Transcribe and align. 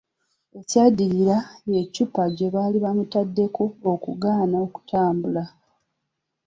Ekyaddirira 0.59 1.37
y’eccupa 1.71 2.23
gye 2.35 2.47
baali 2.53 2.77
bamutaddeko 2.85 3.63
okugaana 3.93 4.55
okutambula. 4.65 5.43